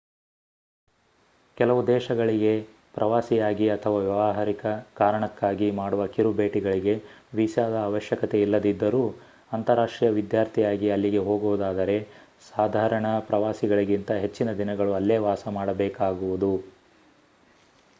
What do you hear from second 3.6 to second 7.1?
ಅಥವಾ ವ್ಯವಹಾರಿಕ ಕಾರಣಕ್ಕಾಗಿ ಮಾಡುವ ಕಿರು ಭೇಟಿಗಳಿಗೆ